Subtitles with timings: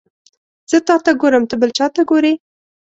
[0.69, 2.33] زه تاته ګورم ته بل چاته ګوري